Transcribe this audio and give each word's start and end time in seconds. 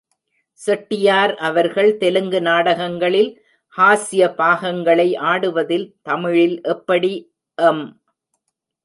செட்டியார் 0.53 1.33
அவர்கள், 1.35 1.97
தெலுங்கு 1.97 2.41
நாடகங்களில் 2.41 3.29
ஹாஸ்ய 3.77 4.29
பாகங்களை 4.35 5.07
ஆடுவதில், 5.15 5.85
தமிழில் 6.01 6.61
எப்படி 6.63 7.13
எம். 7.57 7.85